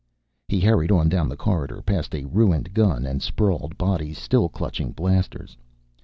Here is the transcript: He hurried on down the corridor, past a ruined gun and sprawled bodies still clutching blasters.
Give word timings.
He 0.47 0.59
hurried 0.59 0.89
on 0.91 1.09
down 1.09 1.29
the 1.29 1.37
corridor, 1.37 1.83
past 1.83 2.15
a 2.15 2.25
ruined 2.25 2.73
gun 2.73 3.05
and 3.05 3.21
sprawled 3.21 3.77
bodies 3.77 4.17
still 4.17 4.49
clutching 4.49 4.93
blasters. 4.93 5.55